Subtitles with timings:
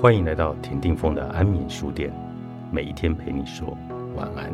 [0.00, 2.10] 欢迎来到田定峰的安眠书店，
[2.72, 3.76] 每一天陪你说
[4.16, 4.50] 晚安。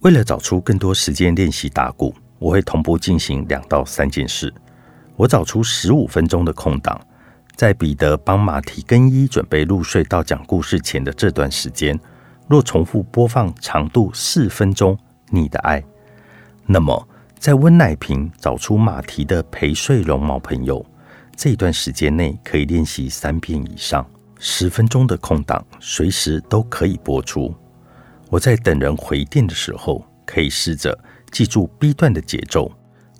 [0.00, 4.52] 为了找出更多时间练习打鼓，我会同步进行两到三件事。
[5.16, 7.00] 我找出十五分钟的空档，
[7.56, 11.98] 在彼得帮马蹄更衣、准备入睡到讲故事前的这段时间。
[12.46, 14.98] 若重复播放长度四分钟，
[15.30, 15.82] 你的爱，
[16.66, 17.08] 那么
[17.38, 20.84] 在温奶瓶找出马蹄的陪睡绒毛朋友，
[21.36, 24.06] 这段时间内可以练习三遍以上。
[24.38, 27.54] 十分钟的空档，随时都可以播出。
[28.28, 30.98] 我在等人回电的时候，可以试着
[31.30, 32.70] 记住 B 段的节奏。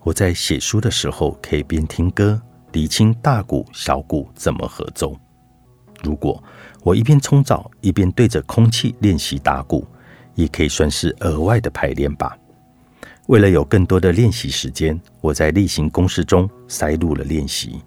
[0.03, 2.41] 我在写书的时候，可以边听歌，
[2.73, 5.17] 理清大鼓、小鼓怎么合奏。
[6.05, 6.41] 如果
[6.83, 9.85] 我一边冲澡一边对着空气练习打鼓，
[10.35, 12.37] 也可以算是额外的排练吧。
[13.27, 17.81] 为了有更多的练习时间，我在例行公事中塞入了练习。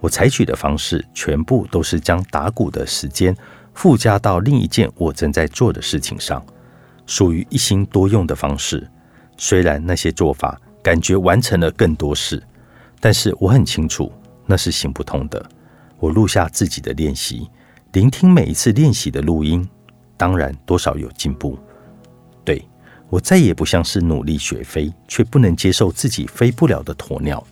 [0.00, 3.36] 我采取的方式全部都是将打鼓的时间
[3.74, 6.40] 附加到另一件我正在做的事情上，
[7.06, 8.88] 属于一心多用的方式。
[9.36, 12.40] 虽然那些做法感觉完成了更多事，
[13.00, 14.12] 但是我很清楚
[14.46, 15.44] 那是行不通的。
[15.98, 17.48] 我录下自己的练习。
[17.92, 19.66] 聆听每一次练习的录音，
[20.16, 21.58] 当然多少有进步。
[22.44, 22.62] 对
[23.08, 27.42] 我再也不像是努力学飞却不能接受自己飞不了的鸵鸟，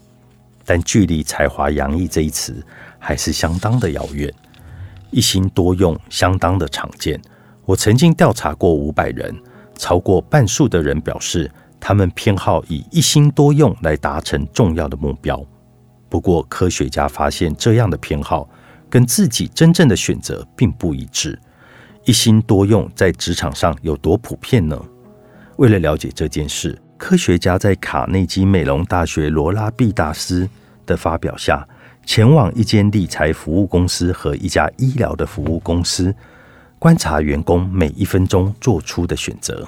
[0.64, 2.64] 但距离才华洋溢这一词
[2.98, 4.32] 还是相当的遥远。
[5.10, 7.20] 一心多用相当的常见。
[7.64, 9.34] 我曾经调查过五百人，
[9.76, 11.50] 超过半数的人表示
[11.80, 15.44] 他们偏好以一心多用来达成重要的目标。
[16.08, 18.48] 不过科学家发现这样的偏好。
[18.88, 21.36] 跟自己真正的选择并不一致，
[22.04, 24.80] 一心多用在职场上有多普遍呢？
[25.56, 30.48] 为了了解这件事，科学家在卡内基美容大学罗拉毕大师
[30.86, 31.66] 的发表下，
[32.06, 36.14] 前往一间理财服务公司和一家医疗的服务公司，
[36.78, 39.66] 观察员工每一分钟做出的选择。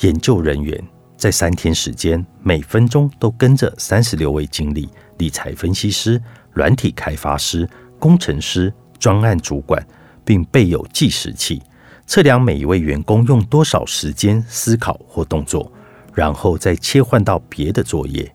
[0.00, 0.82] 研究人员
[1.16, 4.88] 在三天时间，每分钟都跟着三十六位经理、
[5.18, 6.22] 理财分析师、
[6.52, 7.68] 软体开发师。
[7.98, 9.82] 工程师、专案主管，
[10.22, 11.62] 并备有计时器，
[12.06, 15.72] 测量每一位员工用多少时间思考或动作，
[16.12, 18.30] 然后再切换到别的作业。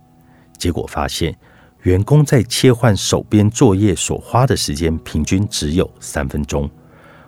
[0.58, 1.38] 结果发现，
[1.84, 6.68] 员工在切换手边作业所花的时间平均只有三分钟。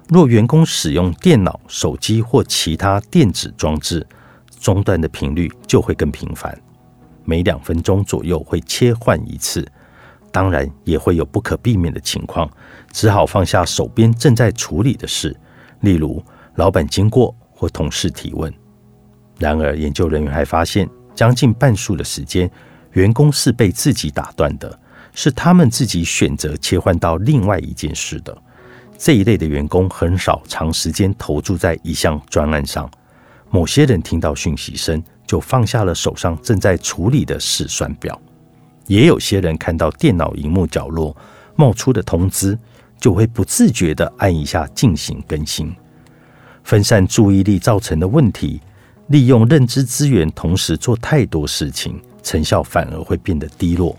[0.09, 4.05] 若员工使用电脑、手机或其他电子装置，
[4.63, 6.57] 中断的频率就会更频繁，
[7.25, 9.67] 每两分钟左右会切换一次。
[10.31, 12.49] 当然也会有不可避免的情况，
[12.89, 15.35] 只好放下手边正在处理的事，
[15.81, 16.23] 例如
[16.55, 18.51] 老板经过或同事提问。
[19.37, 22.49] 然而，研究人员还发现，将近半数的时间，
[22.93, 24.79] 员工是被自己打断的，
[25.13, 28.35] 是他们自己选择切换到另外一件事的。
[28.97, 32.89] 这一类的员工很少长时间投注在一项专案上。
[33.53, 38.19] 某些人听到讯息声，就放下了手上正在处理的试算表。
[38.87, 41.15] 也有些人看到电脑荧幕角落
[41.55, 42.57] 冒出的通知，
[42.99, 45.71] 就会不自觉地按一下进行更新。
[46.63, 48.59] 分散注意力造成的问题，
[49.09, 53.95] 利用认知资源同时做太多事情，成效反而会变得低落。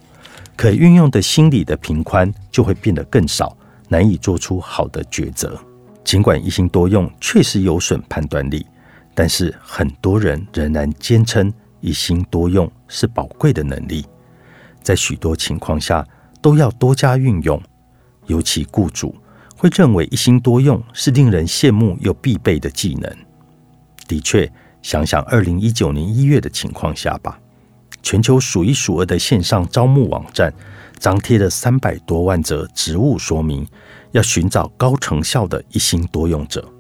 [0.57, 3.57] 可运用的心理的平宽就会变得更少，
[3.89, 5.57] 难以做出好的抉择。
[6.03, 8.67] 尽管一心多用确实有损判断力，
[9.15, 14.05] 但是很多人仍然坚称一心多用是宝贵的能力。
[14.83, 16.07] 在许多情况下
[16.43, 17.61] 都要多加运用，
[18.27, 19.15] 尤其雇主
[19.57, 23.11] 会认为一心多用是令人羡慕又必备的技能。
[24.07, 24.51] 的确，
[24.83, 27.39] 想想二零一九年一月的情况下吧，
[28.03, 30.53] 全球数一数二的线上招募网站
[30.99, 33.67] 张贴了三百多万则职务说明，
[34.11, 36.74] 要寻找高成效的一心多用者。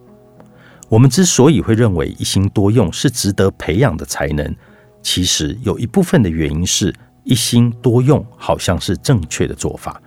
[0.88, 4.54] 我们之所以会认为一心多用是值得培养的才能，
[5.02, 6.94] 其实有一部分的原因是。
[7.26, 9.98] 一心多用好像是正确的做法。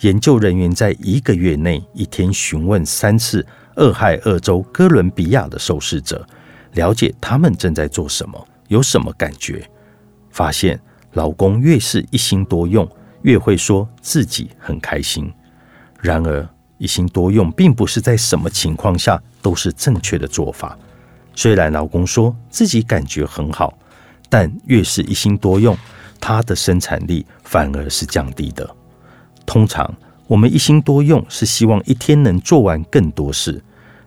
[0.00, 6.26] 研究人员在一个月内一天询问三次俄亥俄州哥伦比亚的受试者，
[6.72, 9.70] 了解他们正在做什么，有什么感觉。
[10.30, 10.80] 发现
[11.12, 12.90] 老公越是一心多用，
[13.22, 15.32] 越会说自己很开心。
[16.00, 16.48] 然而，
[16.78, 20.78] 一心多用并不是在什么情况下都是正确的做法。
[21.34, 23.76] 虽然老公说自己感觉很好，
[24.28, 25.76] 但越是一心多用。
[26.20, 28.68] 它的生产力反而是降低的。
[29.46, 29.94] 通常，
[30.26, 33.62] 我们一心多用是希望一天能做完更多事，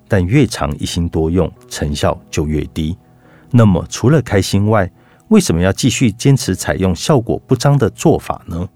[0.10, 2.98] 但越长一心多用，成效就越低。
[3.50, 4.92] 那么，除了开心外，
[5.30, 8.68] 为什么要继续坚持采用效果不彰的做法呢？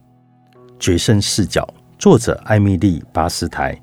[0.80, 1.68] 决胜视角，
[2.00, 3.78] 作者艾米丽·巴斯台，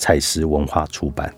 [0.00, 1.30] 采石文化出版。